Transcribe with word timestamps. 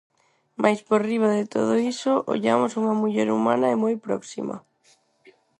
Mais 0.61 0.79
por 0.87 0.99
riba 1.09 1.29
de 1.37 1.45
todo 1.55 1.73
iso 1.93 2.11
ollamos 2.33 2.71
unha 2.79 2.93
muller 3.01 3.27
humana 3.35 3.67
e 3.73 3.81
moi 3.83 3.95
próxima. 4.05 4.55